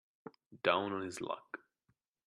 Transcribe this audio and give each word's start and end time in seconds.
Down 0.63 0.93
on 0.93 1.03
his 1.03 1.21
luck. 1.21 1.59